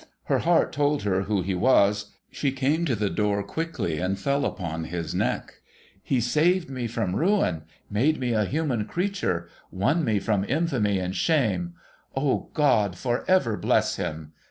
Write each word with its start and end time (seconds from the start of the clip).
Her 0.23 0.39
heart 0.39 0.73
told 0.73 1.03
her 1.03 1.21
who 1.25 1.43
he 1.43 1.53
was; 1.53 2.09
she 2.31 2.51
came 2.51 2.85
to 2.85 2.95
the 2.95 3.07
door 3.11 3.43
quickly, 3.43 3.99
and 3.99 4.17
fell 4.17 4.45
upon 4.45 4.85
his 4.85 5.13
neck.' 5.13 5.61
He 6.01 6.19
saved 6.19 6.71
me 6.71 6.87
from 6.87 7.15
ruin, 7.15 7.65
made 7.87 8.19
me 8.19 8.33
a 8.33 8.45
human 8.45 8.85
creature, 8.85 9.47
won 9.69 10.03
me 10.03 10.17
from 10.17 10.43
infamy 10.45 10.97
and 10.97 11.15
shame. 11.15 11.75
O, 12.15 12.49
God 12.55 12.97
for 12.97 13.23
ever 13.27 13.55
bless 13.57 13.97
him 13.97 14.33